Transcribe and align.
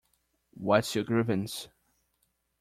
What’s 0.55 0.95
your 0.95 1.03
grievance? 1.03 1.67